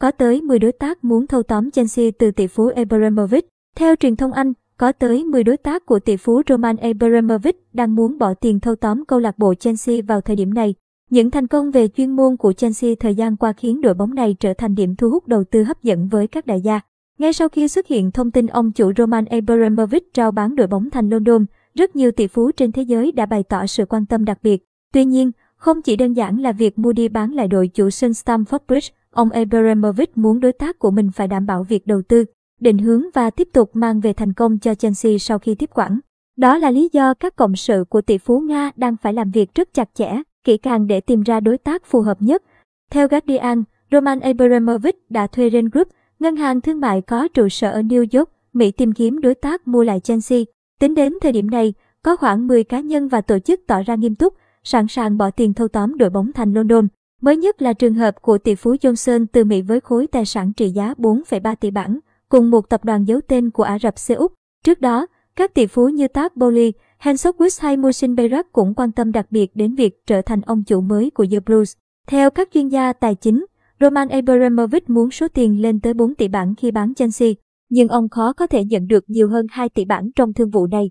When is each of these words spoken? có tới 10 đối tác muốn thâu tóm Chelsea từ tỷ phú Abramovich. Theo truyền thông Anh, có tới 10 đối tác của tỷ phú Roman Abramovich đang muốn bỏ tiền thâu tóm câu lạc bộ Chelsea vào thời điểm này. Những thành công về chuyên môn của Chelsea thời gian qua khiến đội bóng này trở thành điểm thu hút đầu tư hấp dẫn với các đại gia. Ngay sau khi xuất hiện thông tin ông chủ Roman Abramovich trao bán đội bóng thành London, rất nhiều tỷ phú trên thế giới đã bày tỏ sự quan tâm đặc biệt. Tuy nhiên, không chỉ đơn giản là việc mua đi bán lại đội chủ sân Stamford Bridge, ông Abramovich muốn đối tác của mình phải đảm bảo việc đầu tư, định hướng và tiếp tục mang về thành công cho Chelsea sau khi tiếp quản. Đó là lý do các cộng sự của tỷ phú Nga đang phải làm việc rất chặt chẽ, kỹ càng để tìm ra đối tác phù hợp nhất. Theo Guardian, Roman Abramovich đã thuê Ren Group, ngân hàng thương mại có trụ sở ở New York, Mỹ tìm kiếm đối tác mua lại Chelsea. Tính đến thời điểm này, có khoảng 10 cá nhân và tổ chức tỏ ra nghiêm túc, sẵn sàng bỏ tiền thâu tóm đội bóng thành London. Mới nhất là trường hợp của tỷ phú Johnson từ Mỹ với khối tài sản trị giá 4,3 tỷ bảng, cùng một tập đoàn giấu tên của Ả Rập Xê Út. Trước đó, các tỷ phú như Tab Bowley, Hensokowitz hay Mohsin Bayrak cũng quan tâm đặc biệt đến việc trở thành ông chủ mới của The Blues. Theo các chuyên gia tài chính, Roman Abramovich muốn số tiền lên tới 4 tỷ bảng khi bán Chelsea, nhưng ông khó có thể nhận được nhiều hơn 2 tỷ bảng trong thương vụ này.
có 0.00 0.10
tới 0.10 0.42
10 0.42 0.58
đối 0.58 0.72
tác 0.72 1.04
muốn 1.04 1.26
thâu 1.26 1.42
tóm 1.42 1.70
Chelsea 1.70 2.10
từ 2.18 2.30
tỷ 2.30 2.46
phú 2.46 2.70
Abramovich. 2.76 3.48
Theo 3.76 3.96
truyền 3.96 4.16
thông 4.16 4.32
Anh, 4.32 4.52
có 4.76 4.92
tới 4.92 5.24
10 5.24 5.44
đối 5.44 5.56
tác 5.56 5.86
của 5.86 5.98
tỷ 5.98 6.16
phú 6.16 6.42
Roman 6.48 6.76
Abramovich 6.76 7.56
đang 7.72 7.94
muốn 7.94 8.18
bỏ 8.18 8.34
tiền 8.34 8.60
thâu 8.60 8.76
tóm 8.76 9.04
câu 9.04 9.18
lạc 9.18 9.38
bộ 9.38 9.54
Chelsea 9.54 9.96
vào 10.06 10.20
thời 10.20 10.36
điểm 10.36 10.54
này. 10.54 10.74
Những 11.10 11.30
thành 11.30 11.46
công 11.46 11.70
về 11.70 11.88
chuyên 11.88 12.16
môn 12.16 12.36
của 12.36 12.52
Chelsea 12.52 12.90
thời 13.00 13.14
gian 13.14 13.36
qua 13.36 13.52
khiến 13.52 13.80
đội 13.80 13.94
bóng 13.94 14.14
này 14.14 14.36
trở 14.40 14.54
thành 14.54 14.74
điểm 14.74 14.96
thu 14.96 15.10
hút 15.10 15.28
đầu 15.28 15.44
tư 15.44 15.62
hấp 15.62 15.82
dẫn 15.82 16.08
với 16.08 16.26
các 16.26 16.46
đại 16.46 16.60
gia. 16.60 16.80
Ngay 17.18 17.32
sau 17.32 17.48
khi 17.48 17.68
xuất 17.68 17.86
hiện 17.86 18.10
thông 18.10 18.30
tin 18.30 18.46
ông 18.46 18.72
chủ 18.72 18.92
Roman 18.96 19.24
Abramovich 19.24 20.14
trao 20.14 20.30
bán 20.30 20.56
đội 20.56 20.66
bóng 20.66 20.90
thành 20.90 21.08
London, 21.08 21.44
rất 21.74 21.96
nhiều 21.96 22.12
tỷ 22.12 22.26
phú 22.26 22.50
trên 22.52 22.72
thế 22.72 22.82
giới 22.82 23.12
đã 23.12 23.26
bày 23.26 23.42
tỏ 23.42 23.66
sự 23.66 23.84
quan 23.86 24.06
tâm 24.06 24.24
đặc 24.24 24.38
biệt. 24.42 24.64
Tuy 24.92 25.04
nhiên, 25.04 25.30
không 25.56 25.82
chỉ 25.82 25.96
đơn 25.96 26.12
giản 26.12 26.38
là 26.38 26.52
việc 26.52 26.78
mua 26.78 26.92
đi 26.92 27.08
bán 27.08 27.32
lại 27.32 27.48
đội 27.48 27.68
chủ 27.68 27.90
sân 27.90 28.10
Stamford 28.10 28.58
Bridge, 28.68 28.88
ông 29.14 29.30
Abramovich 29.30 30.18
muốn 30.18 30.40
đối 30.40 30.52
tác 30.52 30.78
của 30.78 30.90
mình 30.90 31.10
phải 31.10 31.28
đảm 31.28 31.46
bảo 31.46 31.62
việc 31.62 31.86
đầu 31.86 32.02
tư, 32.02 32.24
định 32.60 32.78
hướng 32.78 33.02
và 33.14 33.30
tiếp 33.30 33.48
tục 33.52 33.70
mang 33.74 34.00
về 34.00 34.12
thành 34.12 34.32
công 34.32 34.58
cho 34.58 34.74
Chelsea 34.74 35.18
sau 35.18 35.38
khi 35.38 35.54
tiếp 35.54 35.70
quản. 35.74 36.00
Đó 36.36 36.58
là 36.58 36.70
lý 36.70 36.88
do 36.92 37.14
các 37.14 37.36
cộng 37.36 37.56
sự 37.56 37.84
của 37.88 38.00
tỷ 38.00 38.18
phú 38.18 38.40
Nga 38.40 38.70
đang 38.76 38.96
phải 38.96 39.12
làm 39.12 39.30
việc 39.30 39.54
rất 39.54 39.74
chặt 39.74 39.88
chẽ, 39.94 40.22
kỹ 40.44 40.56
càng 40.56 40.86
để 40.86 41.00
tìm 41.00 41.22
ra 41.22 41.40
đối 41.40 41.58
tác 41.58 41.84
phù 41.84 42.00
hợp 42.00 42.22
nhất. 42.22 42.42
Theo 42.90 43.08
Guardian, 43.08 43.62
Roman 43.92 44.20
Abramovich 44.20 45.10
đã 45.10 45.26
thuê 45.26 45.50
Ren 45.50 45.68
Group, 45.68 45.88
ngân 46.18 46.36
hàng 46.36 46.60
thương 46.60 46.80
mại 46.80 47.00
có 47.00 47.28
trụ 47.28 47.48
sở 47.48 47.70
ở 47.70 47.82
New 47.82 48.18
York, 48.18 48.30
Mỹ 48.52 48.70
tìm 48.70 48.92
kiếm 48.92 49.20
đối 49.20 49.34
tác 49.34 49.68
mua 49.68 49.82
lại 49.82 50.00
Chelsea. 50.00 50.38
Tính 50.80 50.94
đến 50.94 51.14
thời 51.22 51.32
điểm 51.32 51.50
này, 51.50 51.74
có 52.02 52.16
khoảng 52.16 52.46
10 52.46 52.64
cá 52.64 52.80
nhân 52.80 53.08
và 53.08 53.20
tổ 53.20 53.38
chức 53.38 53.60
tỏ 53.66 53.82
ra 53.82 53.94
nghiêm 53.94 54.14
túc, 54.14 54.34
sẵn 54.64 54.88
sàng 54.88 55.18
bỏ 55.18 55.30
tiền 55.30 55.54
thâu 55.54 55.68
tóm 55.68 55.98
đội 55.98 56.10
bóng 56.10 56.32
thành 56.32 56.54
London. 56.54 56.88
Mới 57.20 57.36
nhất 57.36 57.62
là 57.62 57.72
trường 57.72 57.94
hợp 57.94 58.22
của 58.22 58.38
tỷ 58.38 58.54
phú 58.54 58.74
Johnson 58.74 59.26
từ 59.32 59.44
Mỹ 59.44 59.62
với 59.62 59.80
khối 59.80 60.06
tài 60.06 60.24
sản 60.24 60.52
trị 60.52 60.68
giá 60.68 60.94
4,3 60.98 61.54
tỷ 61.60 61.70
bảng, 61.70 61.98
cùng 62.28 62.50
một 62.50 62.68
tập 62.68 62.84
đoàn 62.84 63.04
giấu 63.04 63.20
tên 63.28 63.50
của 63.50 63.62
Ả 63.62 63.78
Rập 63.78 63.98
Xê 63.98 64.14
Út. 64.14 64.32
Trước 64.64 64.80
đó, 64.80 65.06
các 65.36 65.54
tỷ 65.54 65.66
phú 65.66 65.88
như 65.88 66.08
Tab 66.08 66.32
Bowley, 66.32 66.72
Hensokowitz 67.02 67.58
hay 67.62 67.76
Mohsin 67.76 68.16
Bayrak 68.16 68.52
cũng 68.52 68.74
quan 68.74 68.92
tâm 68.92 69.12
đặc 69.12 69.26
biệt 69.30 69.50
đến 69.56 69.74
việc 69.74 70.06
trở 70.06 70.22
thành 70.22 70.40
ông 70.40 70.64
chủ 70.64 70.80
mới 70.80 71.10
của 71.10 71.26
The 71.30 71.40
Blues. 71.40 71.72
Theo 72.06 72.30
các 72.30 72.48
chuyên 72.54 72.68
gia 72.68 72.92
tài 72.92 73.14
chính, 73.14 73.46
Roman 73.80 74.08
Abramovich 74.08 74.90
muốn 74.90 75.10
số 75.10 75.28
tiền 75.28 75.62
lên 75.62 75.80
tới 75.80 75.94
4 75.94 76.14
tỷ 76.14 76.28
bảng 76.28 76.54
khi 76.54 76.70
bán 76.70 76.94
Chelsea, 76.94 77.28
nhưng 77.70 77.88
ông 77.88 78.08
khó 78.08 78.32
có 78.32 78.46
thể 78.46 78.64
nhận 78.64 78.86
được 78.86 79.04
nhiều 79.06 79.28
hơn 79.28 79.46
2 79.50 79.68
tỷ 79.68 79.84
bảng 79.84 80.10
trong 80.16 80.32
thương 80.32 80.50
vụ 80.50 80.66
này. 80.66 80.90